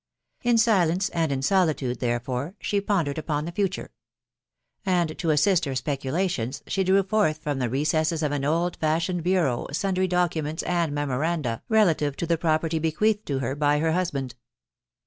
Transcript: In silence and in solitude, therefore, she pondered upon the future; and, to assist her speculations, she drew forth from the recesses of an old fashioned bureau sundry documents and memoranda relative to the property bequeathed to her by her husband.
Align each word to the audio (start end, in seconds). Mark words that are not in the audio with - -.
In 0.41 0.57
silence 0.57 1.09
and 1.09 1.31
in 1.31 1.43
solitude, 1.43 1.99
therefore, 1.99 2.55
she 2.59 2.81
pondered 2.81 3.19
upon 3.19 3.45
the 3.45 3.51
future; 3.51 3.91
and, 4.83 5.15
to 5.19 5.29
assist 5.29 5.65
her 5.65 5.75
speculations, 5.75 6.63
she 6.65 6.83
drew 6.83 7.03
forth 7.03 7.37
from 7.37 7.59
the 7.59 7.69
recesses 7.69 8.23
of 8.23 8.31
an 8.31 8.43
old 8.43 8.77
fashioned 8.77 9.21
bureau 9.23 9.67
sundry 9.71 10.07
documents 10.07 10.63
and 10.63 10.91
memoranda 10.91 11.61
relative 11.69 12.17
to 12.17 12.25
the 12.25 12.39
property 12.39 12.79
bequeathed 12.79 13.27
to 13.27 13.37
her 13.41 13.55
by 13.55 13.77
her 13.77 13.91
husband. 13.91 14.33